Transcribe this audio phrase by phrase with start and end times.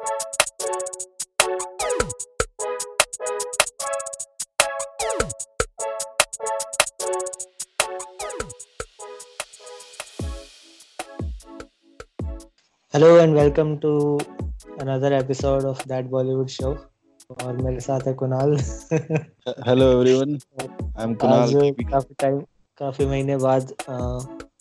[0.00, 0.12] Hello
[13.16, 14.18] and welcome to
[14.80, 16.70] another episode of that Bollywood show
[17.44, 18.56] और मेरे साथ है Kunal.
[19.66, 21.52] Hello everyone I am Kunal.
[21.90, 22.40] काफ़ी time
[22.78, 23.74] काफ़ी महीने बाद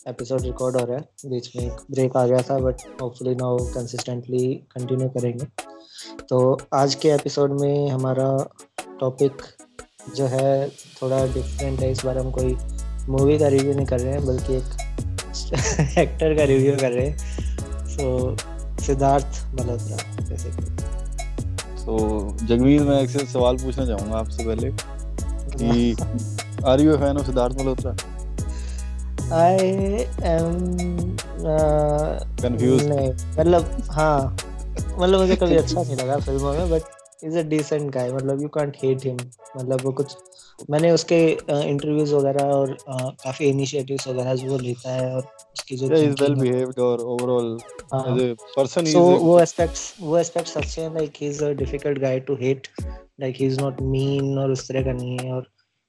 [0.09, 3.57] एपिसोड रिकॉर्ड हो रहा है बीच में एक ब्रेक आ गया था but hopefully now
[3.57, 5.45] consistently continue करेंगे।
[6.29, 8.50] तो आज के एपिसोड में हमारा
[9.00, 9.33] टॉपिक
[10.15, 12.57] जो है थोड़ा डिफरेंट है इस बार हम कोई
[13.09, 14.64] मूवी का रिव्यू नहीं कर रहे हैं बल्कि एक
[15.97, 17.57] एक्टर का रिव्यू कर रहे हैं।
[17.97, 18.37] तो
[18.83, 20.50] सिद्धार्थ मल्होत्रा जैसे
[21.86, 24.71] तो जगमीत मैं एक सवाल पूछना चाहूँगा आपसे पहले
[25.57, 25.91] कि
[26.65, 27.95] are you fan of Siddharth Malhotra?
[29.33, 29.65] I
[30.25, 30.56] am
[32.42, 32.86] confuse
[33.39, 34.36] मतलब हाँ
[35.00, 38.48] मतलब मुझे कभी अच्छा नहीं लगा फ़िल्मों में but is a decent guy मतलब यू
[38.50, 39.18] कांट हेट हिम
[39.58, 40.16] मतलब वो कुछ
[40.70, 45.22] मैंने उसके इंटरव्यूज़ वगैरह और काफ़ी इनिशिएटिव्स वगैरह जो लेता है और
[45.53, 47.58] उसकी जो इज़ वेल बिहेव्ड और overall
[47.96, 52.00] as a person so वो एस्पेक्ट्स वो एस्पेक्ट्स अच्छे हैं like he is a difficult
[52.00, 55.48] guy to hate like he is not mean और उस तरह का नहीं है और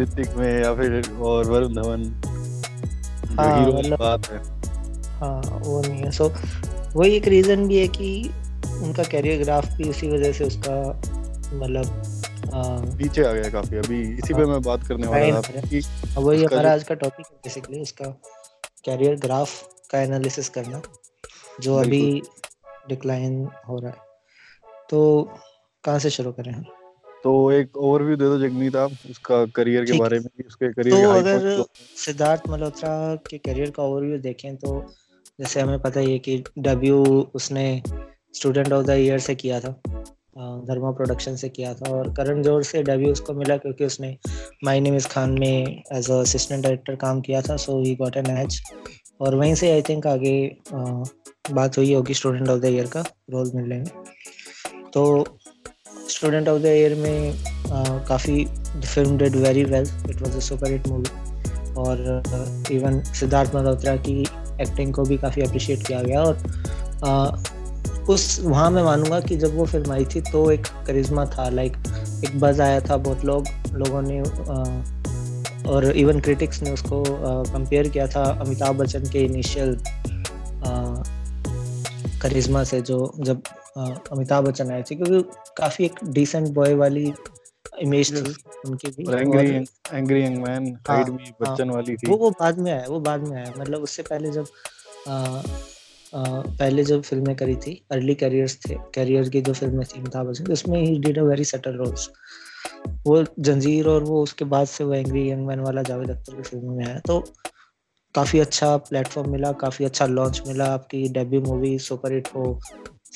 [0.00, 2.04] ऋतिक में या फिर और वरुण धवन।
[3.38, 4.38] हाँ मतलब बात है।
[5.18, 6.32] हाँ वो नहीं है। सो
[6.94, 8.30] वही एक रीजन भी है कि
[8.82, 10.76] उनका कैरियर ग्राफ भी इसी वजह से उसका
[11.54, 12.02] मतलब
[12.98, 15.80] पीछे आ गया काफ़ी। अभी इसी पे मैं बात करने वाला था कि
[16.18, 18.04] वही हमारा आज का टॉपिक है बेसिकली उसका
[18.84, 19.50] कैरियर ग्राफ
[19.90, 20.82] का एनालिसिस करना
[21.60, 22.22] जो अभी
[22.88, 23.96] डिक्लाइन हो रहा है।
[24.90, 25.00] तो
[25.84, 26.64] कहाँ से शुरू करें हम?
[27.24, 31.10] तो एक ओवरव्यू दे दो जगमीत आप उसका करियर के बारे में उसके करियर तो
[31.10, 31.64] अगर
[31.96, 32.92] सिद्धार्थ मल्होत्रा
[33.30, 34.80] के करियर का ओवरव्यू देखें तो
[35.40, 36.98] जैसे हमें पता ही है कि डेब्यू
[37.34, 37.66] उसने
[38.34, 39.70] स्टूडेंट ऑफ़ द ईयर से किया था
[40.68, 44.16] धर्मा प्रोडक्शन से किया था और करण ज़ोर से डेब्यू उसको मिला क्योंकि उसने
[44.64, 48.16] माई नेम इस खान में एज अ असिस्टेंट डायरेक्टर काम किया था so he got
[48.16, 48.60] an H
[49.20, 50.36] और वहीं से आई थिंक आगे
[50.74, 51.02] आ,
[51.50, 53.86] बात हुई होगी स्टूडेंट ऑफ़ द ईयर का रोल मिलने में।
[54.86, 55.24] तो
[56.10, 57.34] स्टूडेंट ऑफ़ द ईयर में
[58.08, 58.44] काफ़ी
[58.94, 61.10] film did very well it was a super hit movie
[61.74, 62.22] और
[62.72, 64.20] इवन सिद्धार्थ मल्होत्रा की
[64.60, 67.42] एक्टिंग को भी काफ़ी अप्रिशिएट किया गया और
[68.08, 71.76] उस, वहाँ मैं मानूँगा कि जब वो फ़िल्म आई थी तो एक करिश्मा था लाइक
[72.24, 74.20] एक बज आया था बहुत लोग, लोगों ने
[75.68, 77.02] और इवन क्रिटिक्स ने उसको
[77.52, 79.78] कंपेयर किया था अमिताभ बच्चन के इनिशियल
[82.24, 83.42] करिश्मा से जो जब
[84.12, 85.22] अमिताभ बच्चन आए थे क्योंकि
[85.56, 87.12] काफ़ी एक डिसेंट बॉय वाली
[87.82, 88.34] इमेज थी
[88.66, 89.54] उनकी भी। Angry
[89.92, 93.28] angry young man hide मी बच्चन वाली थी। वो वो बाद में आया वो बाद
[93.28, 94.46] में आया। मतलब उससे पहले जब
[95.08, 95.40] आ,
[96.12, 100.52] पहले जो फ़िल्में करी थी अर्ली कैरियर्स थे कैरियर की जो फ़िल्में थी अमिताभ बच्चन
[100.52, 102.08] उसमें he did a very subtle roles
[103.06, 106.42] वो जंजीर और वो उसके बाद से वो एंग्री यंग मैन वाला जावेद अख्तर की
[106.42, 107.18] फ़िल्म में आया। तो
[108.14, 112.60] काफ़ी अच्छा प्लेटफॉर्म मिला काफ़ी अच्छा लॉन्च मिला आपकी डेब्यू मूवी सुपर हिट हो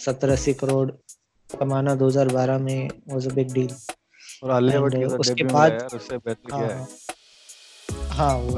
[0.05, 0.91] सत्तर अस्सी करोड़
[1.51, 3.69] कमाना 2012 में वाज अ बिग डील
[4.45, 6.87] और भट्ट के उसके बाद उससे बेहतर किया है।
[8.11, 8.35] हाँ?
[8.35, 8.51] वो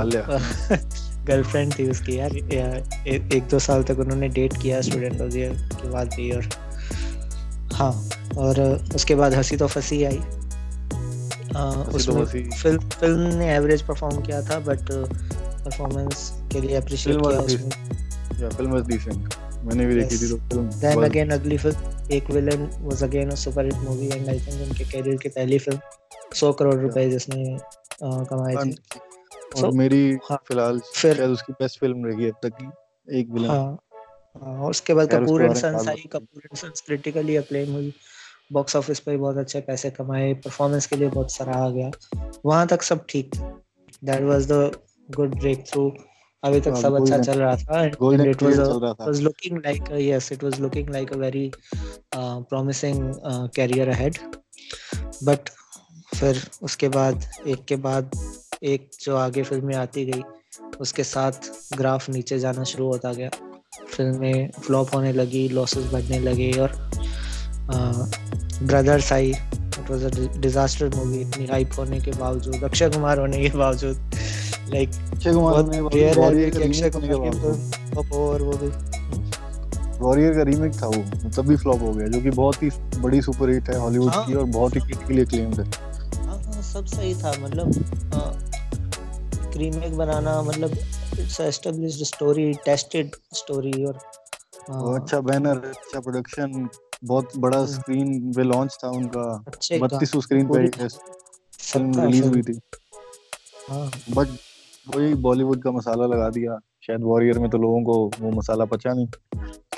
[1.27, 5.53] गर्लफ्रेंड थी उसकी यार। ए, एक दो साल तक उन्होंने डेट किया स्टूडेंट ऑफ़ ईयर
[5.53, 6.49] के बाद भी और
[7.75, 7.93] हाँ
[8.39, 8.61] और
[8.95, 10.21] उसके बाद हँसी तो फंसी आई।
[11.57, 14.91] आ, उसमें फ़िल्म फ़िल्म ने एवरेज परफॉर्म किया था बट
[15.65, 17.71] परफॉर्मेंस के लिए अप्रिशिएट किया उसमें।
[18.43, 19.34] या फ़िल्म वाज डिसेंट
[19.65, 23.34] मैंने भी देखी थी तो फ़िल्म देन अगेन अगली film Ek villain was again a
[23.34, 25.80] super hit movie and I think उनके करियर की पहली फ़िल्म
[26.34, 27.59] 100 करोड़ रुपए जिसने
[28.03, 28.74] कमाए थे।
[29.62, 33.48] और मेरी हाँ, फ़िलहाल शायद उसकी बेस्ट फ़िल्म रही है अब तक की एक विलन
[33.48, 33.78] हाँ,
[34.42, 37.92] हाँ, उसके बाद Kapoor and sons I. Kapoor and sons critically acclaim हुई।
[38.53, 41.91] बॉक्स ऑफ़िस पे बहुत अच्छे पैसे कमाए। परफॉर्मेंस के लिए बहुत सराहा गया।
[42.47, 43.51] वहाँ तक सब ठीक। था
[44.04, 44.71] that was the
[45.16, 45.91] good breakthrough
[46.42, 48.59] अभी तक सब अच्छा चल रहा था and it was
[49.01, 51.51] was looking like yes it was looking like a very
[52.15, 53.12] promising
[53.57, 54.18] career ahead
[55.24, 55.48] but
[56.15, 58.10] फिर उसके बाद एक के बाद
[58.62, 60.22] एक जो आगे फ़िल्में आती गई
[60.80, 63.28] उसके साथ ग्राफ नीचे जाना शुरू होता गया।
[63.92, 66.72] फ़िल्में फ्लॉप होने लगी लॉसेस बढ़ने लगे और
[68.63, 73.42] brothers I. It was a disaster movie इतनी हाइप होने के बावजूद अक्षय कुमार होने
[73.42, 73.97] के बावजूद।
[74.75, 74.91] लाइक
[75.95, 78.69] रेयर है वॉरियर कि अक्षय कुमार की फ़िल्म और वो भी।
[79.99, 82.71] वॉरियर का रीमेक था वो तब भी फ्लॉप हो गया जो कि बहुत ही
[83.01, 85.65] बड़ी सुपर हिट है हॉलीवुड हाँ। की और बहुत ही क्रिटिकली acclaimed है।
[86.27, 87.72] हाँ हाँ सब सही था मतलब
[89.57, 90.71] रीमेक बनाना मतलब
[91.19, 96.69] it's established story tested story और अ, वो अच्छा बैनर अच्छा प्रोडक्शन
[97.05, 99.45] बहुत बड़ा। स्क्रीन पे लॉन्च था उनका।
[99.81, 102.59] बत्तीस स्क्रीन पे फ़िल्म रिलीज़ हुई थी।
[103.71, 104.28] हाँ। बट
[104.88, 108.92] वही बॉलीवुड का मसाला लगा दिया। शायद वॉरियर में तो लोगों को वो मसाला पचा
[108.92, 109.06] नहीं।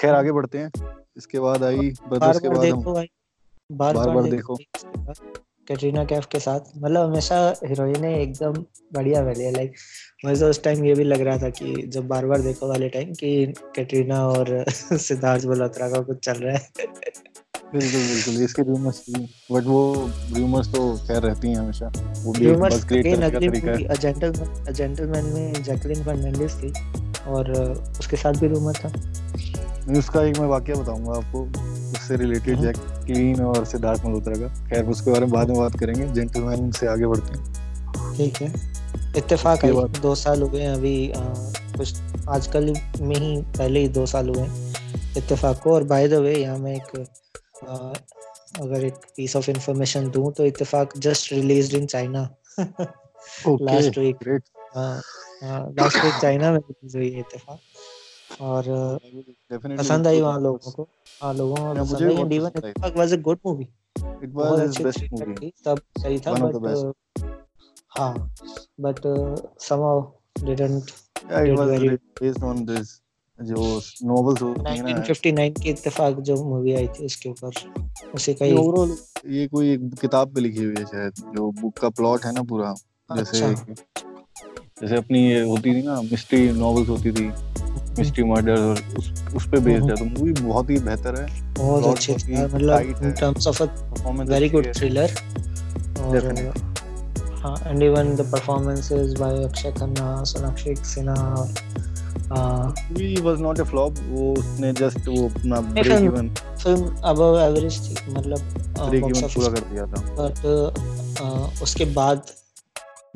[0.00, 0.72] खैर आगे बढ़ते हैं।
[1.16, 3.06] इसके बाद आई ब्रदर्स के बाद हम
[3.72, 4.56] बार बार बार देखो।
[5.68, 8.52] कैटरीना कैफ के साथ। मतलब हमेशा हीरोइन एकदम
[8.92, 9.72] बढ़िया वाली है। लाइक
[10.24, 13.12] मुझे उस टाइम ये भी लग रहा था कि जब बार बार देखो वाले टाइम
[13.12, 16.68] कि कैटरीना और सिद्धार्थ बल्होत्रा का कुछ चल रहा है।
[17.72, 19.02] बिल्कुल बिल्कुल इसके रूमर्स
[19.52, 19.82] बट वो
[20.36, 21.86] रूमर्स तो खैर रहती हैं हमेशा।
[22.24, 25.62] वो भी एक रूमर्स अगेन का अगली तरीका मूवी है। अ जेंटलमैन अ जेंटलमैन में
[25.62, 26.72] जैकलिन फर्नांडिस थी
[27.30, 27.50] और
[28.00, 28.88] उसके साथ भी रूमर था।
[29.98, 31.42] उसका एक मैं वाक्य बताऊँगा आपको
[31.92, 35.78] उससे रिलेटेड हाँ। जैकलीन और सिद्धार्थ मल्होत्रा का। खैर उसके बारे में बाद में बात
[35.80, 38.52] करेंगे। जेंटलमैन से आगे बढ़ते हैं। ठीक है।
[39.18, 39.70] इत्तेफाक है
[40.00, 41.94] दो साल हो गए अभी कुछ
[42.28, 44.46] आजकल में ही पहले ही दो साल हुए
[45.18, 47.04] इत्तेफाक को। और बाय द वे यहाँ मैं एक
[47.64, 52.28] अगर एक पीस ऑफ़ इंफॉर्मेशन दूँ तो Ittefaq just released in China
[53.60, 54.16] Last week.
[54.22, 54.44] Great
[54.76, 57.58] last week China में रिलीज़ हुई है इत्तेफाक।
[58.40, 58.64] और
[59.52, 60.88] पसंद आई वहाँ लोगों को।
[61.22, 63.64] हाँ लोगों को पसंद मुझे आई। And even Ittefaq was a good movie
[64.22, 66.92] it was his best movie सब सही था बट
[67.98, 68.34] हाँ
[68.80, 69.00] बट
[69.62, 69.96] somehow
[70.48, 70.90] didn't
[71.32, 71.80] या it was
[72.22, 73.01] based on this
[73.42, 78.34] जो नॉवेल्स होती हैं ना। 1959 की इत्तेफाक जो मूवी आई थी उसके ऊपर उसी
[78.34, 78.96] का ओवरऑल
[79.26, 82.42] ये कोई एक किताब पे लिखी हुई है शायद जो बुक का प्लॉट है ना
[82.42, 82.74] पूरा।
[83.16, 83.74] जैसे अच्छा।
[84.82, 87.26] जैसे अपनी ये होती थी ना मिस्ट्री नॉवेल्स होती थी
[87.98, 91.84] मिस्ट्री मर्डर और उस उस पे बेस्ड है। तो मूवी बहुत ही बेहतर है। बहुत
[91.84, 95.14] अच्छी मतलब in terms of a performance very good thriller
[96.00, 96.52] और.
[97.42, 101.48] हाँ and even the performances by Akshaye Khanna Sonakshi Sinha और
[102.38, 107.80] movie was not a flop वो उसने जस्ट वो अपना break even film above average
[107.88, 108.38] थी मतलब
[108.88, 112.22] ब्रेक इवन पूरा कर दिया था। बट उसके बाद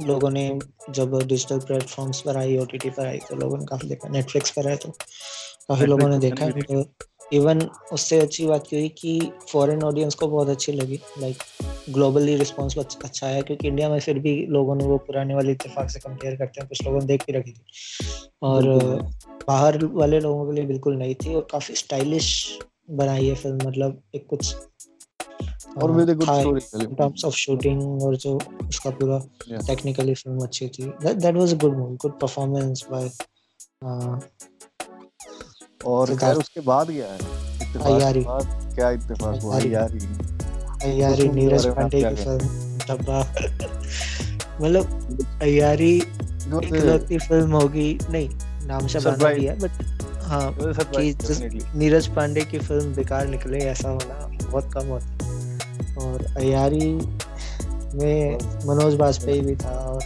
[0.00, 0.58] लोगों ने
[0.90, 4.68] जब डिजिटल प्लेटफॉर्म्स पर आई ओटीटी पर आई तो लोगों ने काफ़ी देखा नेटफ्लिक्स पर
[4.68, 4.90] आए तो
[5.68, 6.46] काफ़ी लोगों ने देखा
[7.32, 11.36] इवन उससे अच्छी बात ये हुई कि फॉरेन ऑडियंस को बहुत अच्छी लगी लाइक
[11.90, 15.90] ग्लोबली रिस्पॉन्स अच्छा आया क्योंकि इंडिया में फिर भी लोगों ने वो पुराने वाले इत्तेफाक
[15.90, 17.64] से कंपेयर करते हैं कुछ लोगों ने देख भी रखी थी।
[18.42, 18.62] और
[19.48, 22.58] बाहर वाले लोगों के लिए बिल्कुल नई थी और काफ़ी स्टाइलिश
[22.90, 24.54] बनाई है फ़िल्म मतलब एक कुछ
[25.78, 28.36] और with a good story terms of shooting और जो
[28.68, 29.18] उसका पूरा
[29.66, 33.10] टेक्निकली फ़िल्म अच्छी थी। Was a good movie good performance by
[33.84, 34.20] uh,
[35.86, 37.18] और खैर उसके बाद क्या है।
[37.62, 39.56] इत्तेफाक क्या इत्तेफाक हुआ?
[39.56, 43.20] अय्यारी। यारी अय्यारी नीरज पांडे की फ़िल्म डब्बा
[44.60, 48.28] मतलब अय्यारी इकलौती फ़िल्म होगी। नहीं
[48.66, 49.32] नाम से बना.
[49.34, 49.70] भी है बट
[50.24, 56.24] हाँ कि नीरज पांडे की फ़िल्म बेकार निकले ऐसा होना बहुत कम होता है। और
[56.36, 56.92] अयारी
[57.94, 60.02] में मनोज बाजपेयी भी था और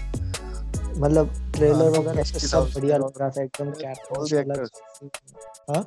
[0.96, 1.30] मतलब
[1.60, 4.70] ट्रेलर हाँ, वगैरह से सब बढ़िया लग रहा था एकदम actors.
[5.70, 5.82] हाँ?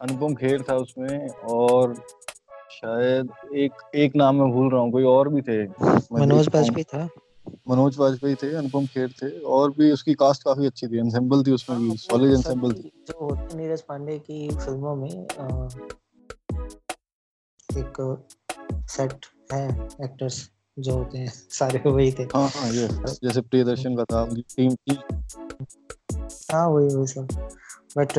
[0.00, 1.94] अनुपम खेर था उसमें और
[2.72, 5.62] शायद एक एक नाम मैं भूल रहा हूँ कोई और भी थे?
[6.12, 7.08] मनोज। बाजपेयी था?
[7.68, 11.52] मनोज वाजपेयी थे अनुपम खेर थे और भी उसकी कास्ट काफ़ी अच्छी थी एंसेंबल थी
[11.52, 15.08] उसमें भी हाँ, सॉलिड एंसेंबल थी। जो होते नीरज पांडे की फ़िल्मों में
[17.78, 18.00] एक
[18.90, 19.64] सेट है
[20.04, 22.88] एक्टर्स जो होते हैं सारे वही थे। हाँ हाँ ये
[23.24, 24.98] जैसे प्रियदर्शन का था टीम थी
[26.52, 27.28] हाँ वही वही सब।
[27.98, 28.12] But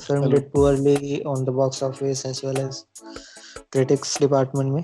[0.00, 2.84] film did poorly on the box office as well as
[3.72, 4.82] critics department में।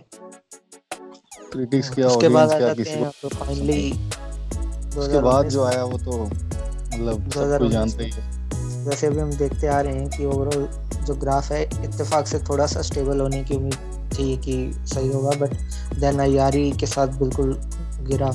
[1.52, 3.10] क्रिटिक्स क्या उसके बाद क्या किसी को?
[3.22, 3.90] तो फाइनली
[4.98, 9.18] उसके बाद जो आया वो तो मतलब सब कोई 2019 जानता ही है। वैसे भी
[9.18, 10.68] हम देखते आ रहे हैं कि ओवरऑल
[11.06, 14.56] जो ग्राफ है इत्तेफाक से थोड़ा सा स्टेबल होने की उम्मीद थी कि
[14.94, 15.54] सही होगा बट
[16.00, 17.54] देन अयारी के साथ बिल्कुल
[18.08, 18.28] गिरा।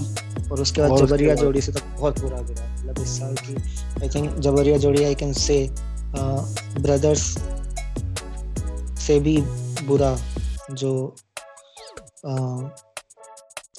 [0.52, 3.56] और उसके बाद जबरिया जोड़ी से तो बहुत बुरा गिरा। मतलब इस साल की
[4.02, 5.58] आई थिंक जबरिया जोड़ी आई कैन से
[6.80, 7.24] ब्रदर्स
[9.02, 9.38] से भी
[9.86, 10.16] बुरा
[10.72, 10.94] जो
[12.26, 12.70] uh,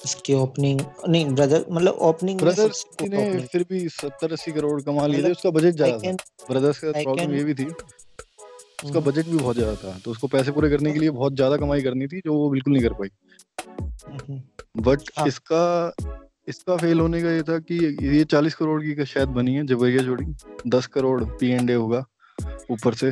[0.05, 0.79] इसकी ओपनिंग
[1.09, 3.19] नहीं ब्रदर मतलब ओपनिंग ब्रदर्स ने
[3.51, 6.11] फिर भी 70 80 करोड़ कमा लिए थे उसका बजट ज़्यादा था।
[6.49, 7.65] ब्रदर्स का प्रॉब्लम ये भी थी।
[8.83, 11.57] उसका बजट भी बहुत ज़्यादा था तो उसको पैसे पूरे करने के लिए बहुत ज़्यादा
[11.57, 13.09] कमाई करनी थी जो वो बिल्कुल नहीं कर पाई।
[14.79, 15.27] बट हाँ.
[15.27, 15.93] इसका
[16.47, 17.75] इसका फेल होने का ये था कि
[18.07, 20.25] ये चालीस करोड़ की शायद बनी है जबरिया जोड़ी
[20.69, 22.05] दस करोड़ पी एंड ए होगा
[22.71, 23.11] ऊपर से।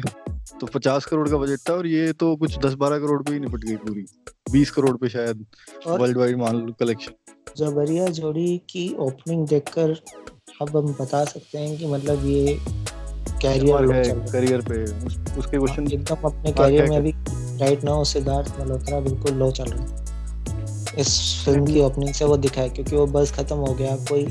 [0.60, 3.40] तो पचास करोड़ का बजट था और ये तो कुछ दस बारह करोड़ पे ही
[3.40, 4.06] निपट गई पूरी।
[4.52, 5.46] बीस करोड़ पे शायद
[5.88, 7.14] वर्ल्ड वाइड मान लो कलेक्शन
[7.58, 9.96] जबरिया जोड़ी की ओपनिंग देखकर
[10.62, 12.58] अब हम बता सकते हैं कि मतलब ये
[13.42, 14.84] कैरियर करियर पे?
[14.84, 17.14] उस, उसके क्वेश्चन हाँ, एकदम अपने कैरियर में अभी
[17.62, 22.38] राइट नाउ सिद्धार्थ मल्होत्रा बिल्कुल लो चल रहा है। इस फ़िल्म की ओपनिंग से वो
[22.38, 24.26] दिखा है क्योंकि वो बस खत्म हो गया कोई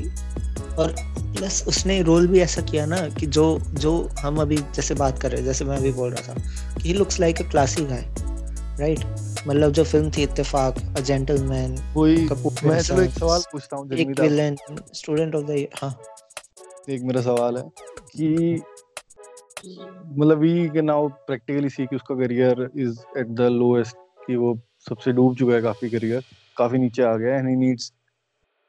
[0.79, 0.95] और
[1.37, 5.31] प्लस उसने रोल भी ऐसा किया ना कि जो जो हम अभी जैसे बात कर
[5.31, 6.41] रहे हैं जैसे मैं अभी बोल रहा था
[6.73, 8.05] कि he looks like a classy guy
[8.79, 8.99] right
[9.47, 12.15] मतलब जो फ़िल्म थी इत्तेफाक अ जेंटलमैन कोई
[12.63, 14.57] मैं चलो एक सवाल पूछता हूँ एक विलेन
[14.93, 16.01] स्टूडेंट ऑफ़ द हाँ।
[16.89, 17.63] एक मेरा सवाल है
[18.15, 18.61] कि
[19.65, 23.95] मतलब वी नाउ प्रैक्टिकली सी कि उसका career is at the lowest
[24.27, 24.57] कि वो
[24.89, 26.23] सबसे डूब चुका है काफ़ी करियर
[26.57, 27.91] काफ़ी नीचे आ गया है। एंड ही नीड्स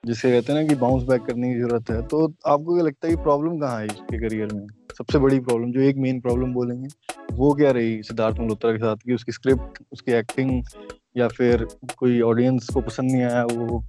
[0.04, 3.06] जिसे कहते हैं ना कि बाउंस बैक करने की ज़रूरत है तो आपको क्या लगता
[3.08, 4.66] है कि प्रॉब्लम कहाँ है इसके करियर में?
[4.98, 6.88] सबसे बड़ी प्रॉब्लम जो एक मेन प्रॉब्लम बोलेंगे
[7.32, 10.62] वो क्या रही सिद्धार्थ मल्होत्रा के साथ कि उसकी स्क्रिप्ट उसकी एक्टिंग
[11.16, 13.82] या फिर कोई ऑडियंस को पसंद नहीं आया वो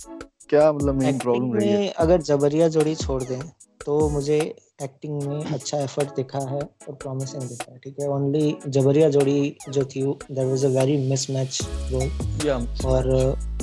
[0.49, 1.87] क्या मतलब मेन प्रॉब्लम रही है?
[1.89, 3.41] अगर जबरिया जोड़ी छोड़ दें
[3.85, 4.39] तो मुझे
[4.81, 8.07] एक्टिंग में अच्छा एफर्ट दिखा है और प्रॉमिसिंग दिखा है ठीक है?
[8.09, 10.01] ओनली जबरिया जोड़ी जो थी
[10.31, 11.59] there was a very mismatch
[11.91, 13.09] role और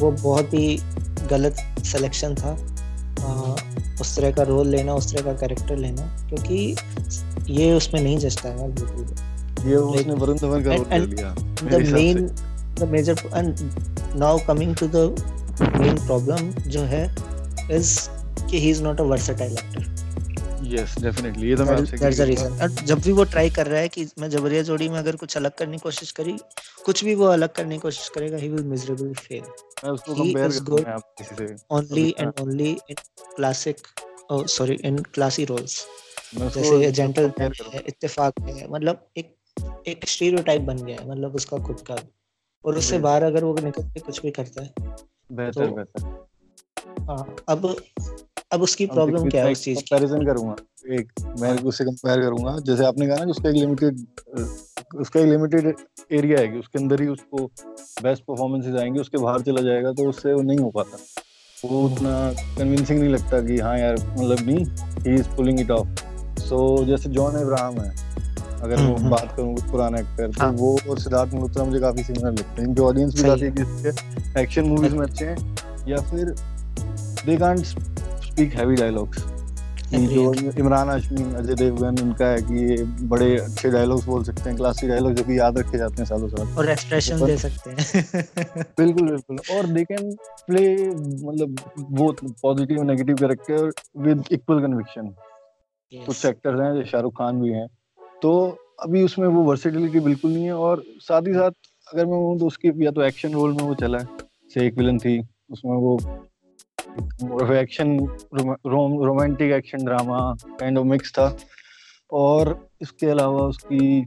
[0.00, 0.76] वो बहुत ही
[1.30, 2.50] गलत सिलेक्शन था।
[3.20, 3.54] आ,
[4.00, 8.48] उस तरह का रोल लेना उस तरह का कैरेक्टर लेना क्योंकि ये उसमें नहीं जचता
[8.48, 12.26] है बिल्कुल ये उसने वरुण धवन का रोल ले लिया the main
[12.74, 13.56] the major and
[14.16, 15.06] now coming to the
[15.76, 17.04] main problem जो है
[17.70, 17.98] इज़
[18.50, 19.89] कि he is not a versatile actor
[20.70, 23.80] yes definitely ये तो मैं आपसे दैट्स द रीजन जब भी वो ट्राई कर रहा
[23.80, 26.36] है कि मैं जबरिया जोड़ी में अगर कुछ अलग करने की कोशिश करी
[26.84, 29.42] कुछ भी वो अलग करने की कोशिश करेगा ही विल मिजरेबली फेल
[29.84, 32.96] मैं उसको कंपेयर करता हूँ आप किसी से। Only and only in
[33.36, 33.86] classic
[34.32, 35.84] oh sorry in classy roles
[36.36, 37.32] जैसे जेंटल
[37.86, 39.36] इत्तेफाक है मतलब एक
[39.88, 41.96] एक स्टीरियोटाइप बन गया है मतलब उसका खुद का।
[42.64, 44.96] और उससे बाहर अगर वो निकल के कुछ भी करता है
[45.32, 46.00] बेहतर तो, बेहतर।
[47.08, 47.76] हाँ अब
[48.52, 50.54] अब उसकी प्रॉब्लम क्या है उस चीज़ कंपैरिजन करूँगा।
[50.94, 54.00] एक मैं हाँ। उससे कंपेयर करूँगा। जैसे आपने कहा ना कि उसका एक लिमिटेड
[55.00, 55.74] उसका एक लिमिटेड
[56.12, 57.44] एरिया है कि उसके अंदर ही उसको
[58.02, 60.98] बेस्ट परफॉर्मेंसेस आएँगे उसके बाहर चला जाएगा तो उससे वो नहीं हो पाता।
[61.56, 62.12] वो उतना
[62.58, 64.64] कन्विंसिंग नहीं लगता कि हाँ यार मतलब नहीं
[65.06, 67.90] he is pulling it off so जैसे जॉन इब्राहिम है
[68.62, 70.50] अगर वो हम्म, हम्म। बात करूँ पुराना एक्टर तो हाँ.
[70.52, 74.94] वो और सिद्धार्थ मल्होत्रा मुझे काफ़ी सिमिलर लगते हैं। इनके ऑडियंस भी काफ़ी एक्शन मूवीज़
[74.96, 75.36] में अच्छे हैं।
[75.88, 76.34] या फिर
[77.26, 77.64] they can't
[78.30, 79.24] speak heavy dialogues
[79.92, 84.56] जो इमरान हाशमी अजय देवगन इनका है कि ये बड़े अच्छे डायलॉग्स बोल सकते हैं
[84.56, 88.64] क्लासिक डायलॉग जो कि याद रखे जाते हैं सालों साल। और एक्सप्रेशन दे सकते हैं।
[88.78, 90.12] बिल्कुल बिल्कुल। और दे कैन
[90.46, 91.56] प्ले मतलब
[91.98, 93.70] both positive negative character
[94.04, 95.08] with equal conviction
[95.92, 97.66] कुछ एक्टर्स हैं जैसे शाहरुख खान भी हैं।
[98.22, 98.32] तो
[98.82, 101.50] अभी उसमें वो वर्सेटिलिटी बिल्कुल नहीं है और साथ ही साथ
[101.86, 104.06] अगर मैं बोलूँ तो उसकी या तो एक्शन रोल में वो चला है
[104.54, 105.20] से एक विलन थी
[105.50, 105.98] उसमें वो
[107.54, 107.96] action
[108.66, 110.18] romantic action drama
[110.60, 111.34] kind of mix था
[112.12, 114.06] और इसके अलावा उसकी,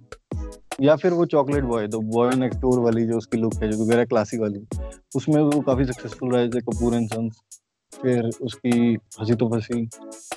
[0.82, 3.84] या फिर वो चॉकलेट बॉय तो बॉय नेक्स्ट डोर वाली जो उसकी लुक है, जो
[3.84, 4.66] वगैरह क्लासिक वाली,
[5.16, 7.42] उसमें वो काफ़ी सक्सेसफुल रहा, जैसे कपूर एंड सन्स
[7.94, 9.88] फिर उसकी हँसी तो फंसी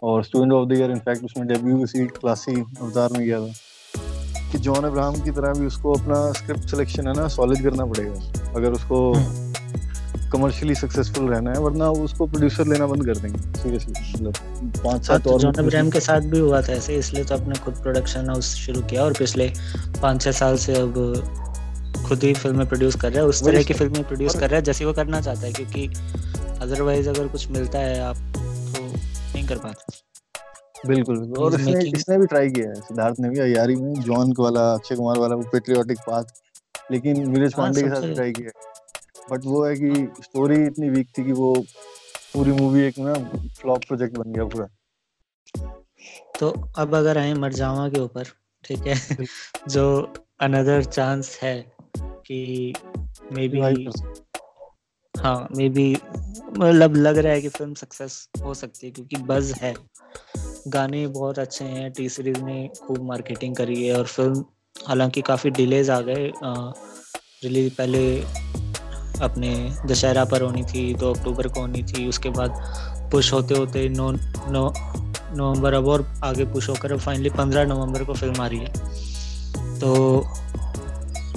[0.02, 3.52] और student of the year in fact उसमें डेब्यू इसी क्लासी अवतार में गया था
[4.52, 8.52] कि जॉन अब्राहम की तरह भी उसको अपना स्क्रिप्ट सिलेक्शन है ना सॉलिड करना पड़ेगा,
[8.56, 9.44] अगर उसको हम्म।
[10.32, 15.26] कमर्शियली सक्सेसफुल रहना है वरना उसको प्रोड्यूसर लेना बंद कर देंगे सीरियसली मतलब पाँच सात
[15.26, 18.54] और जॉन अब्राहम के साथ भी हुआ था ऐसे इसलिए तो अपने खुद प्रोडक्शन हाउस
[18.56, 19.52] शुरू किया और पिछले
[20.02, 20.94] पाँच छह साल से अब
[22.06, 24.62] खुद ही फ़िल्में प्रोड्यूस कर रहा है उस तरह की फ़िल्में प्रोड्यूस कर रहा है
[24.62, 25.86] जैसे वो करना चाहता है क्योंकि
[26.60, 30.04] अदरवाइज़ अगर कुछ मिलता है आप तो नहीं कर पाते।
[30.88, 34.72] बिल्कुल और इसने इसने भी ट्राई किया है सिद्धार्थ ने भी अयारी में जॉन वाला
[34.72, 36.24] अक्षय कुमार वाला वो पेट्रियोटिक पाथ
[36.92, 38.50] लेकिन नीरज हाँ, पांडे के साथ ट्राई किया
[39.30, 41.54] बट वो है कि स्टोरी इतनी वीक थी कि वो
[42.34, 43.14] पूरी मूवी एक ना
[43.60, 44.66] फ्लॉप प्रोजेक्ट बन गया पूरा।
[46.40, 48.24] तो अब अगर आए मरजावा के ऊपर
[48.64, 49.26] ठीक है?
[49.68, 51.60] जो अनदर चांस है
[52.26, 52.72] कि
[53.32, 53.60] मे बी
[55.14, 55.96] हाँ मे बी
[56.58, 59.74] मतलब लग रहा है कि फ़िल्म सक्सेस हो सकती है क्योंकि बज है।
[60.68, 64.44] गाने बहुत अच्छे हैं टी सीरीज़ ने खूब मार्केटिंग करी है और फ़िल्म
[64.88, 66.32] हालाँकि काफ़ी डिलेज आ गए
[67.44, 68.00] रिलीज़ पहले
[69.22, 69.50] अपने
[69.86, 72.60] दशहरा पर होनी थी दो अक्टूबर को होनी थी उसके बाद
[73.12, 74.72] पुश होते होते नौ नौ
[75.36, 80.24] नवंबर अब और आगे पुश होकर फाइनली पंद्रह नवंबर को फ़िल्म आ रही है। तो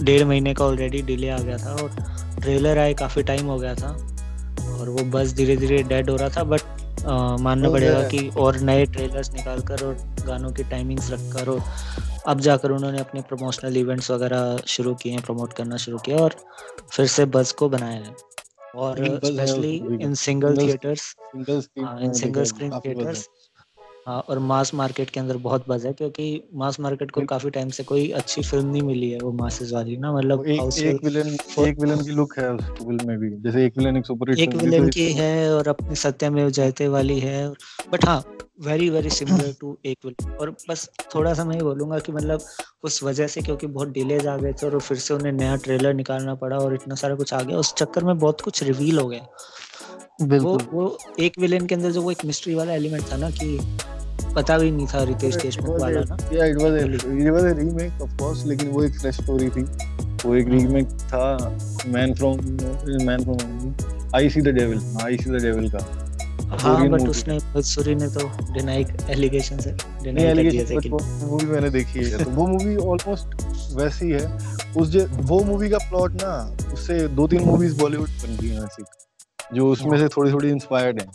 [0.03, 1.95] डेढ़ महीने का ऑलरेडी डिले आ गया था और
[2.41, 3.89] ट्रेलर आए काफ़ी टाइम हो गया था
[4.79, 6.61] और वो बस धीरे धीरे डेड हो रहा था बट
[7.41, 11.59] मानना पड़ेगा कि और नए ट्रेलर्स निकाल कर और गानों की टाइमिंग्स रख कर और
[12.29, 16.35] अब जाकर उन्होंने अपने प्रमोशनल इवेंट्स वगैरह शुरू किए हैं प्रमोट करना शुरू किया और
[16.93, 18.15] फिर से बस को बनाया है।
[18.75, 23.27] और specially in single theatres in single screen theatres
[24.09, 27.69] हाँ और मास मार्केट के अंदर बहुत बज है क्योंकि मास मार्केट को काफ़ी टाइम
[27.69, 31.27] से कोई अच्छी फ़िल्म नहीं मिली है वो मासेस वाली ना मतलब एक, एक विलन
[31.59, 34.55] एक विलन की लुक है उस फ़िल्म में भी जैसे एक विलन एक सुपर एक
[34.55, 37.49] विलन तो की है और अपनी सत्यमेव जयते वाली है
[37.91, 38.23] बट हाँ
[38.61, 42.41] very very similar to Ek villain और बस थोड़ा सा मैं बोलूँगा कि मतलब
[42.83, 45.93] उस वजह से क्योंकि बहुत डिलेज आ गए थे और फिर से उन्हें नया ट्रेलर
[45.93, 49.07] निकालना पड़ा और इतना सारा कुछ आ गया उस चक्कर में बहुत कुछ रिवील हो
[49.07, 49.27] गया।
[50.39, 53.59] वो वो एक विलेन के अंदर जो वो एक मिस्ट्री वाला एलिमेंट था ना कि
[54.35, 58.01] पता भी नहीं था रितेश देशमुख वाला ना। या it was it was a remake
[58.01, 59.63] of course लेकिन वो एक फ्रेश स्टोरी थी।
[60.25, 61.37] वो एक रीमेक था
[61.87, 62.37] man from
[63.07, 63.73] man from
[64.15, 65.87] I see the devil I see the devil का।
[66.61, 69.71] हाँ बट उसने बदसूरी ने तो डिनाई एलिगेशन से
[70.03, 74.25] डिनाई कर दिया था कि मूवी मैंने देखी है। तो वो मूवी ऑलमोस्ट वैसी है।
[74.77, 76.31] उस जो वो मूवी का प्लॉट ना
[76.73, 78.83] उससे दो तीन मूवीज़ बॉलीवुड बन गई हैं वैसी
[79.55, 81.07] जो उसमें से थोड़ी थोड़ी इंस्पायर्ड हैं।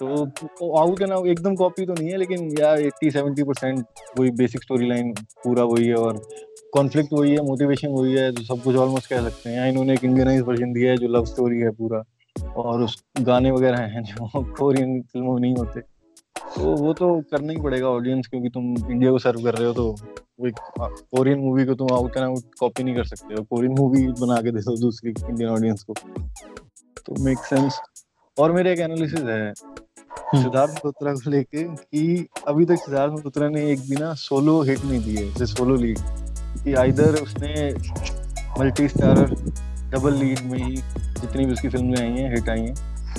[0.00, 3.84] तो आउट एंड आउट एकदम कॉपी तो नहीं है, लेकिन यार एट्टी सेवेंटी परसेंट
[4.18, 5.12] वही बेसिक स्टोरी लाइन
[5.44, 6.20] पूरा वही है और
[6.74, 10.04] कॉन्फ्लिक्ट वही है मोटिवेशन वही है जो सब कुछ ऑलमोस्ट कह सकते हैं। इन्होंने एक
[10.04, 12.02] इंडियनाइज वर्जन दिया है जो लव स्टोरी है पूरा
[12.56, 17.52] और उस गाने वगैरह हैं जो कोरियन फ़िल्मों में नहीं होते। तो वो तो करना
[17.52, 21.64] ही पड़ेगा ऑडियंस क्योंकि तुम इंडिया को सर्व कर रहे हो तो एक कोरियन मूवी
[21.66, 24.60] को तुम आउट एंड आउट कॉपी नहीं कर सकते। हो कोरियन मूवी बना के दे
[24.60, 25.94] दो दूसरी इंडियन ऑडियंस को।
[27.06, 27.80] तो मेक सेंस
[28.36, 29.52] और मेरे एक एनालिसिस है।
[30.26, 34.84] सिद्धार्थ मल्होत्रा को लेके कि अभी तक सिद्धार्थ मल्होत्रा ने एक भी ना सोलो हिट
[34.84, 35.98] नहीं दी है जैसे सोलो लीड
[36.64, 37.52] कि आइदर उसने
[38.58, 39.34] मल्टी स्टारर
[39.90, 42.74] डबल लीड में ही जितनी भी उसकी फ़िल्में आई हैं हिट आई हैं,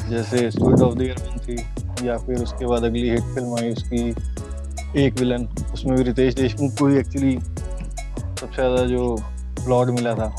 [0.09, 3.71] जैसे student of the year one थी, या फिर उसके बाद अगली हिट फ़िल्म आई
[3.71, 9.15] उसकी एक विलन उसमें भी रितेश देशमुख को ही एक्चुअली सबसे ज़्यादा जो
[9.63, 10.31] प्लॉट मिला था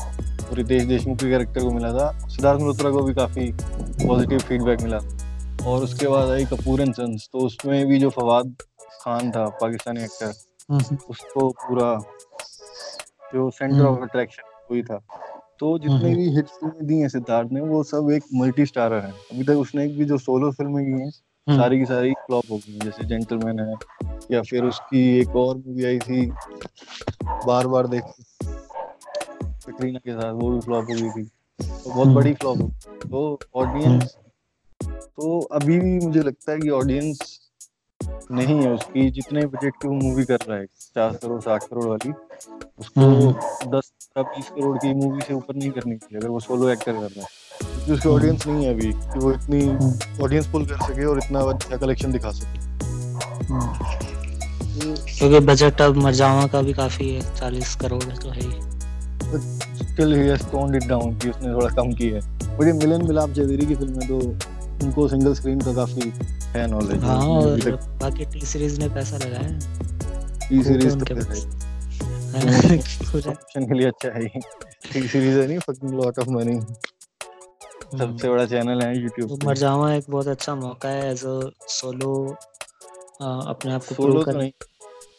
[0.53, 3.51] रितेश देशमुख के कैरेक्टर को मिला था। सिद्धार्थ मल्होत्रा को भी काफ़ी
[4.05, 5.18] पॉजिटिव फीडबैक मिला। था
[5.65, 8.55] और उसके बाद आई कपूर एंड सन्स। तो उसमें भी जो फवाद
[9.01, 10.33] खान था पाकिस्तानी एक्टर
[10.71, 11.93] हम्म। उसको पूरा
[13.33, 14.97] जो सेंटर ऑफ़ अट्रैक्शन वही था।
[15.59, 19.03] तो जितने हम्म। भी हिट्स फ़िल्में दी हैं सिद्धार्थ ने वो सब एक मल्टी स्टारर
[19.05, 21.09] है। अभी तक उसने एक भी जो सोलो फ़िल्में की हैं
[21.47, 23.75] हम्म। सारी की सारी फ्लॉप हो गई जैसे जेंटलमैन है
[24.31, 26.25] या फिर उसकी एक और मूवी आई थी
[27.45, 28.03] बार बार देख।
[28.43, 31.23] कटरीना के साथ वो भी फ्लॉप हो गई थी।
[31.59, 32.67] तो बहुत बड़ी फ्लॉप हो
[33.03, 34.15] तो ऑडियंस
[34.99, 37.19] तो अभी भी मुझे लगता है कि ऑडियंस
[38.31, 41.85] नहीं है उसकी जितने बजट की वो मूवी कर रहा है पचास करोड़ साठ करोड़
[41.85, 42.11] वाली
[42.79, 46.69] उसको हम्म। दस बीस करोड़ की मूवी से ऊपर नहीं करनी चाहिए अगर वो सोलो
[46.69, 49.67] एक्टर कर रहा है क्योंकि उसकी ऑडियंस नहीं है अभी कि वो इतनी
[50.23, 52.67] ऑडियंस हम्म। पुल कर सके और इतना अच्छा कलेक्शन दिखा सके
[53.45, 53.97] हम्म।
[54.79, 58.49] क्योंकि बजट अब मरजावा का भी काफ़ी है चालीस करोड़ तो है
[59.29, 63.07] still he has toned it down कि उसने थोड़ा कम किया है बट ये मिलन
[63.07, 66.11] मिलाप जयवीरी की फ़िल्म है तो उनको सिंगल स्क्रीन का काफ़ी
[66.55, 69.59] है नॉलेज हाँ और बाकी टी सीरीज़ ने पैसा लगाया
[70.49, 71.15] टी सीरीज़ तो
[73.29, 74.27] ऑप्शन के लिए अच्छा है।
[74.93, 76.59] टी सीरीज़ है नहीं फकिंग लॉट ऑफ़ मनी
[77.97, 81.39] सबसे बड़ा चैनल है YouTube तो मरजावा एक बहुत अच्छा मौका है एज अ
[81.69, 82.13] सोलो
[83.21, 84.51] अपने आप को प्रूव तो करने।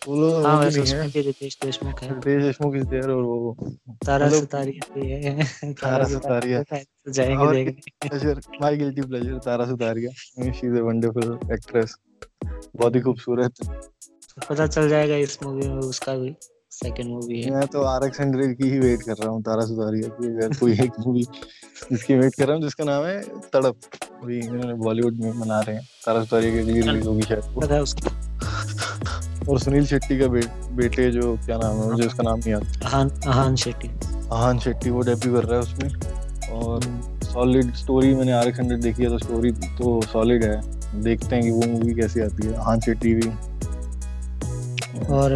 [0.03, 3.57] हाँ वैसे उसमें भी रितेश देशमुख है। रितेश देशमुख इज़ देयर और वो
[4.07, 9.67] तारा मतलब सुतारिया भी है। तारा सुतारिया तो जाएँगे देखने pleasure my guilty pleasure Tara
[9.67, 10.13] Sutaria
[10.53, 11.95] she is a wonderful actress
[12.45, 13.61] बहुत ही खूबसूरत।
[14.49, 16.35] पता चल जाएगा इस मूवी में उसका भी
[16.73, 19.65] सेकंड मूवी है। मैं तो आर एक्स हंड्रेड की ही वेट कर रहा हूँ तारा
[19.67, 21.25] सुतारिया की अगर कोई एक मूवी
[21.91, 23.21] जिसकी वेट कर रहा हूँ जिसका नाम है
[23.55, 23.77] तड़प।
[24.23, 27.83] अभी इन्होंने बॉलीवुड में मना रहे हैं। तारा सुतारिया की रिलीज़ होगी शायद पता है
[27.83, 28.11] उसका
[29.49, 30.41] और सुनील शेट्टी का बे,
[30.73, 34.91] बेटे जो क्या नाम है मुझे उसका नाम नहीं आता अहान अहान शेट्टी। अहान शेट्टी
[34.91, 35.91] वो डेब्यू कर रहा है उसमें।
[36.51, 36.83] और
[37.25, 40.61] सॉलिड स्टोरी मैंने आर हंड्रेड देखी है तो स्टोरी तो सॉलिड है।
[41.03, 43.29] देखते हैं कि वो मूवी कैसी आती है। अहान शेट्टी भी।
[45.15, 45.31] और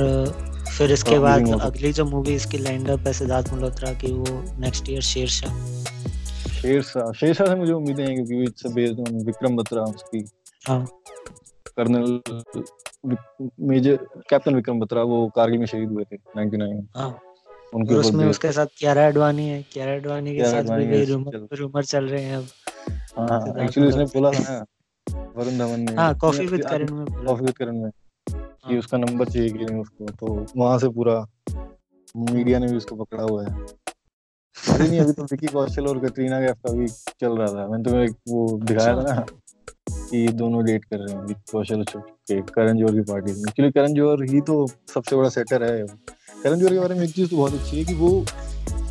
[0.68, 4.88] फिर इसके बाद अगली जो मूवी इसकी लाइंड अप है सिद्धार्थ मल्होत्रा की वो नेक्स्ट
[4.90, 5.52] ईयर शेरशाह।
[6.54, 10.24] शेरशाह शेरशाह से मुझे उम्मीदें हैं क्योंकि it's based on Vikram Batra उसकी।
[10.68, 10.84] हाँ।
[11.68, 12.20] Colonel
[13.04, 13.96] major
[14.30, 17.08] captain Vikram Batra वो कारगिल में शहीद हुए थे 99 हाँ।
[17.74, 21.84] उनके उसमें उसके साथ कियारा एडवाणी है। कियारा एडवाणी के साथ भी कई रूमर रूमर
[21.84, 22.46] चल। रहे हैं अब।
[23.20, 24.64] हाँ एक्चुअली उसने बोला था ना
[25.36, 27.90] वरुण धवन ने। हाँ कॉफ़ी विद करण में कॉफ़ी विद करण में
[28.26, 31.24] कि हाँ। उसका नंबर चाहिए कि नहीं उसको तो वहाँ से पूरा
[32.16, 33.66] मीडिया ने भी उसको पकड़ा हुआ है।
[34.56, 36.86] अरे नहीं अभी तो विकी कौशल और कटरीना कैफ का भी
[37.20, 39.24] चल रहा था। मैंने तुम्हें वो दिखाया था ना
[40.04, 43.70] कि दोनों डेट कर रहे हैं विकी कौशल के करण जोहर की पार्टी में। एक्चुअली
[43.72, 45.84] करण जोहर ही तो सबसे बड़ा सेटर है।
[46.42, 48.10] करण जोहर के बारे में एक चीज़ तो बहुत अच्छी है कि वो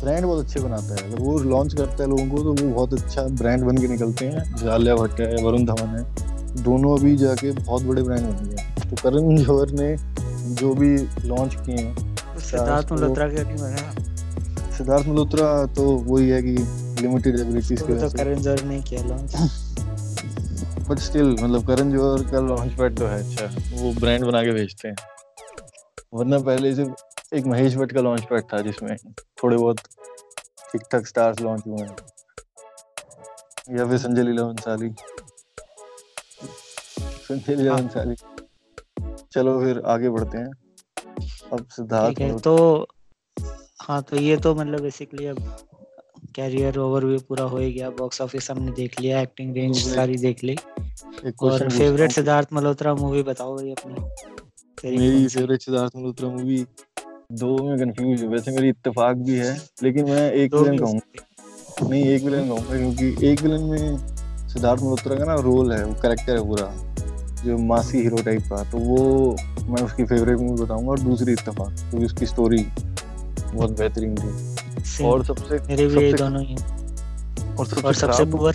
[0.00, 2.94] ब्रांड बहुत अच्छे बनाता है। अगर वो लॉन्च करता है लोगों को तो वो बहुत
[2.94, 7.50] अच्छा ब्रांड बन के निकलते हैं। आलिया भट्ट है वरुण धवन है दोनों अभी जाके
[7.52, 9.96] बहुत बड़े ब्रांड बन गए तो करण जौहर ने
[10.54, 10.96] जो भी
[11.28, 13.44] लॉन्च किए हैं सिद्धार्थ मल्होत्रा के
[14.76, 16.56] सिद्धार्थ मल्होत्रा तो वही है कि
[17.02, 19.34] लिमिटेड एबिलिटीज के तो करण जौहर ने किया लॉन्च
[20.88, 24.52] बट स्टिल मतलब करण जौहर का लॉन्च पैड तो है अच्छा। वो ब्रांड बना के
[24.52, 24.96] भेजते हैं।
[26.14, 26.82] वरना पहले से
[27.34, 28.96] एक महेश भट्ट का लॉन्च पैड था जिसमें
[29.42, 29.78] थोड़े बहुत
[30.72, 31.96] ठीक ठाक स्टार्स लॉन्च हुए हैं।
[33.70, 34.90] या फिर संजय लीला बंसाली
[37.22, 38.14] संजय लीला बंसाली
[39.32, 40.50] चलो फिर आगे बढ़ते हैं।
[41.52, 42.56] अब सिद्धार्थ तो
[43.80, 45.38] हाँ तो ये तो मतलब बेसिकली अब
[46.36, 50.56] कैरियर ओवरव्यू पूरा हो गया। बॉक्स ऑफ़िस हमने देख लिया एक्टिंग रेंज सारी देख ली।
[51.42, 53.94] और फेवरेट सिद्धार्थ मल्होत्रा मूवी बताओ ये अपनी।
[54.96, 56.64] मेरी फेवरेट सिद्धार्थ मल्होत्रा मूवी
[57.32, 62.04] दो में कंफ्यूज हूँ वैसे मेरी इत्तेफाक भी है लेकिन मैं एक विलन कहूँगा। नहीं
[62.04, 63.98] एक विलन कहूँगा क्योंकि एक विलन में
[64.48, 66.72] सिद्धार्थ मल्होत्रा का ना रोल है वो करेक्टर है पूरा
[67.44, 69.00] जो मासी हीरो टाइप का तो वो
[69.64, 72.62] मैं उसकी फेवरेट मूवी बताऊँगा और दूसरी इत्तेफाक क्योंकि उसकी स्टोरी
[73.54, 78.54] बहुत बेहतरीन थी। और सबसे मेरे भी सबसे, दोनों ही और सबसे, और सबसे पुअर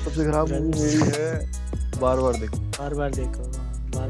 [0.00, 3.44] सबसे खराब मूवी मेरी है। बार बार देखो। बार बार देखो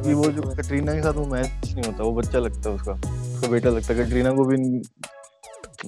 [0.03, 2.93] कि वो जो कटरीना के साथ वो मैच नहीं होता वो बच्चा लगता है उसका।
[2.93, 4.57] उसका बेटा लगता है। कटरीना को भी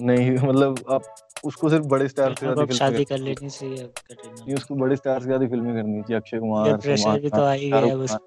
[0.01, 1.01] नहीं मतलब आप
[1.45, 5.19] उसको सिर्फ़ बड़े स्टार से ज़्यादा शादी कर लेनी चाहिए कटरीना नहीं उसको बड़े स्टार
[5.19, 8.17] से ज़्यादा फ़िल्में करनी चाहिए। अक्षय कुमार प्रेशर भी तो आ ही गया बस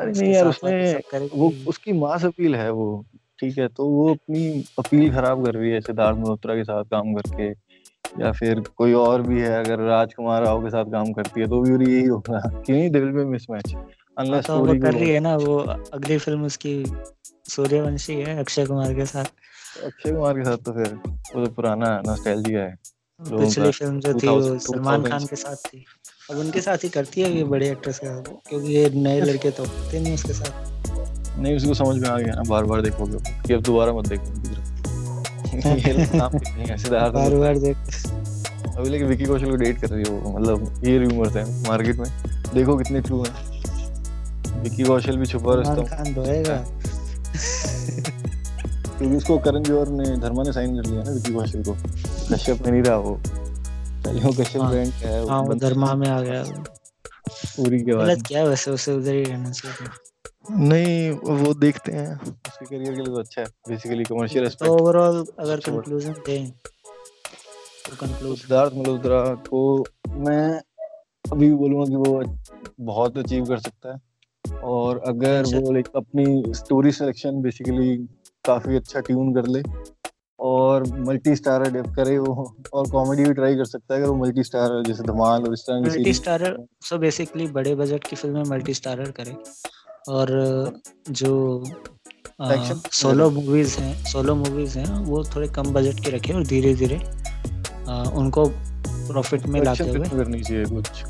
[0.00, 2.86] अरे नहीं यार उसने वो उसकी मास अपील है वो
[3.40, 7.14] ठीक है। तो वो अपनी अपील खराब कर रही है सिद्धार्थ मल्होत्रा के साथ काम
[7.14, 7.50] करके।
[8.18, 11.60] या फिर कोई और भी है अगर राजकुमार राव के साथ काम करती है तो
[11.60, 13.74] भी यही होगा क्यों दिल में मिसमैच
[14.18, 15.58] अनलेस तो वो कर रही है। ना वो
[15.92, 16.84] अगली फ़िल्म उसकी
[17.48, 19.24] सूर्यवंशी है अक्षय कुमार के साथ।
[19.84, 20.94] अक्षय कुमार के साथ तो फिर
[21.36, 22.76] वो तो पुराना नॉस्टैल्जिया है।
[23.20, 25.84] पिछली फ़िल्म जो थी वो सलमान खान के साथ थी।
[26.30, 29.50] अब उनके साथ ही करती है ये बड़े एक्ट्रेस के साथ क्योंकि ये नए लड़के
[29.50, 33.18] तो होते नहीं उसके साथ। नहीं उसको समझ में आ गया ना बार बार देखोगे।
[33.46, 34.59] कि अब दोबारा मत देखो।
[36.90, 37.76] बार बार देख।
[38.76, 42.10] अभी लेकिन विकी कौशल को डेट कर रही हो मतलब ये रूमर्स हैं मार्केट में।
[42.54, 46.56] देखो कितने ट्रू हैं। विकी कौशल भी छुपा रहा खान धोएगा।
[48.98, 51.72] क्योंकि उसको करण जौहर ने धर्मा ने साइन कर लिया ना विकी कौशल को।
[52.34, 53.20] कश्यप में नहीं रहा वो।
[54.04, 56.42] पहले वो कश्यप ब्रांड हाँ। का है हाँ वो धर्मा में आ गया
[57.56, 60.09] पूरी के बाद। गलत क्या वैसे उसे उधर ही रहना चाहिए
[60.44, 64.76] नहीं वो देखते हैं। उसके करियर के लिए तो अच्छा है। बेसिकली कमर्शियल एस्पेक्ट तो
[64.78, 69.62] ओवरऑल अगर कंक्लूजन दें तो कंक्लूड सिद्धार्थ मल्होत्रा को
[70.18, 70.60] मैं
[71.32, 72.22] अभी बोलूँगा कि वो
[72.86, 73.98] बहुत अचीव कर सकता है।
[74.64, 77.96] और अगर अच्छा। वो लाइक अपनी स्टोरी सिलेक्शन बेसिकली
[78.44, 79.62] काफ़ी अच्छा ट्यून कर ले
[80.38, 84.42] और मल्टी स्टार करे वो और कॉमेडी भी ट्राई कर सकता है अगर वो मल्टी
[84.44, 86.56] स्टार जैसे धमाल और इस तरह की मल्टी स्टारर
[86.88, 89.36] सो बेसिकली बड़े बजट की फ़िल्में मल्टी स्टारर करे।
[90.08, 90.30] और
[91.10, 91.64] जो
[92.92, 96.96] सोलो मूवीज़ हैं सोलो मूवीज़ हैं वो थोड़े कम बजट के रखे और धीरे धीरे
[98.16, 98.46] उनको
[99.06, 101.04] प्रॉफिट में लाते हुए करनी चाहिए कुछ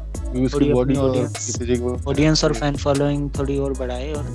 [2.09, 4.27] ऑडियंस और फ़ैन फॉलोइंग थोड़ी और बढ़ाए और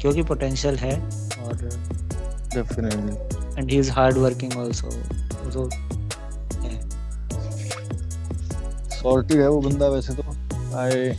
[0.00, 0.94] क्योंकि पोटेंशियल है
[1.42, 1.68] और
[2.54, 4.90] definitely and he is hard working also
[5.52, 5.68] तो
[8.96, 10.22] सॉर्टेड है वो बंदा वैसे तो।
[10.76, 11.10] I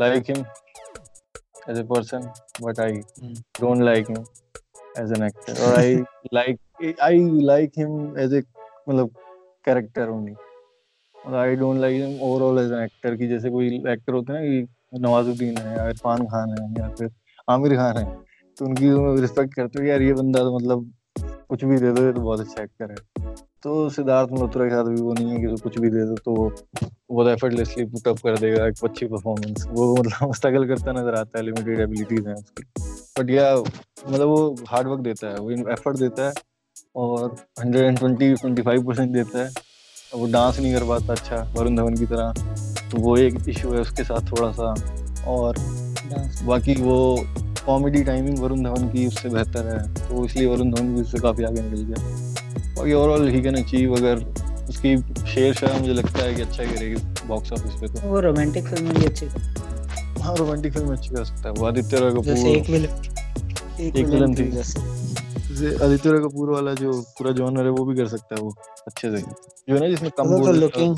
[0.00, 0.44] like him
[1.70, 2.30] as a person
[2.62, 3.00] but I
[3.60, 4.24] don't like him
[5.02, 5.96] as an actor और I
[6.34, 8.42] like I like him as a
[8.88, 9.10] मतलब
[9.64, 10.34] character only
[11.36, 14.46] I don't like him overall as an actor की जैसे कोई actor होते हैं ना
[14.46, 17.10] कि नवाजुद्दीन है या इरफान खान है या फिर
[17.48, 18.04] आमिर खान है
[18.58, 20.90] तो उनकी रिस्पेक्ट करते हो यार ये बंदा तो मतलब
[21.50, 24.84] कुछ भी दे दो ये तो बहुत अच्छा एक्टर है। तो सिद्धार्थ मल्होत्रा के साथ
[24.84, 26.34] भी वो नहीं है कि कुछ भी दे दो तो
[27.10, 31.38] वो एफर्टलेसली पुट अप कर देगा एक अच्छी परफॉर्मेंस वो मतलब स्ट्रगल करता नज़र आता
[31.38, 32.62] है लिमिटेड एबिलिटीज हैं उसकी।
[33.18, 36.32] बट या मतलब वो हार्ड वर्क देता है, वो एफर्ट देता है
[36.96, 39.50] और 120 25 परसेंट देता है।
[40.14, 42.32] वो डांस नहीं कर पाता अच्छा वरुण धवन की तरह
[42.90, 44.74] तो वो एक इशू है उसके साथ थोड़ा सा
[45.28, 45.58] और
[46.46, 46.96] बाकी वो
[47.66, 51.44] कॉमेडी टाइमिंग वरुण धवन की उससे बेहतर है तो इसलिए वरुण धवन भी उससे काफ़ी
[51.44, 52.29] आगे निकल गया।
[52.80, 54.24] बाकी ओवरऑल ही कैन अचीव अगर
[54.68, 54.96] उसकी
[55.32, 58.92] शेर शाह मुझे लगता है कि अच्छा करेगी बॉक्स ऑफ़िस पे तो। वो रोमांटिक फ़िल्म
[58.94, 59.26] भी अच्छी
[60.22, 62.92] हाँ। रोमांटिक फ़िल्म अच्छी कर सकता है। वो आदित्य रॉय कपूर एक विलन
[63.80, 64.80] इक्विवेलेंट थी। जैसे।
[65.84, 68.54] आदित्य कपूर वाला जो पूरा जॉनर है वो भी कर सकता है वो
[68.86, 70.96] अच्छे से। जो है ना जिसमें कम तो लुकिंग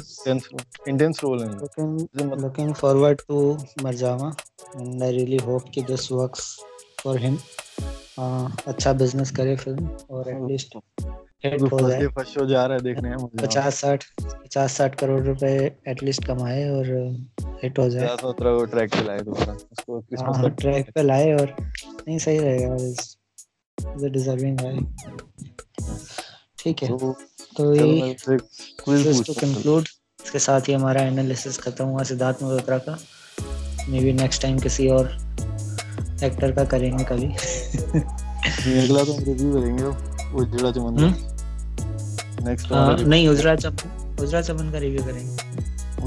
[0.88, 3.40] इंटेंस रोल है। Looking looking forward to
[3.84, 4.32] Marjaavaan.
[4.76, 6.56] And I really hope कि दिस वर्क्स
[7.02, 7.36] फॉर हिम
[8.18, 10.76] अच्छा बिज़नेस करे फ़िल्म और एटलीस्ट
[11.44, 15.54] हिट जाए जा रहा है देखने पचास साठ पचास साठ करोड़ रुपए
[15.88, 16.86] एटलीस्ट कमाए और
[17.62, 18.06] हिट हो जाए।
[18.66, 21.54] ट्रैक पे लाए उसको क्रिसमस हाँ, ट्रैक पे लाए और
[22.08, 24.58] नहीं सही रहेगा। इज़ डिजर्विंग
[26.58, 27.12] ठीक है। तो,
[27.56, 27.72] तो
[29.22, 29.88] टू कंक्लूड
[30.24, 32.98] इसके साथ ही हमारा एनालिसिस खत्म हुआ सिद्धार्थ मल्होत्रा का।
[33.88, 35.06] मे बी नेक्स्ट टाइम किसी और
[36.24, 39.84] एक्टर का करेंगे कभी। अगला तो रिव्यू करेंगे
[40.40, 41.14] उजड़ा चमन।
[44.78, 45.32] रिव्यू करेंगे।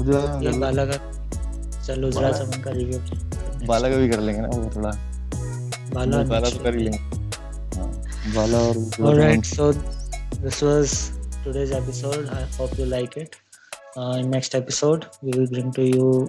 [0.00, 0.26] उजरा
[0.58, 0.96] बाला का
[1.86, 4.90] चमन का रिव्यू भी कर लेंगे ना वो थोड़ा।
[6.24, 7.88] बाला तो कर ही लेंगे। हाँ,
[8.36, 11.10] बाला और alright so this was
[11.44, 13.28] today's episode I hope you like it
[13.98, 16.28] in next episode we will bring to you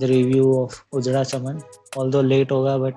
[0.00, 1.60] the review of Ujda Chaman
[1.98, 2.94] although late होगा बट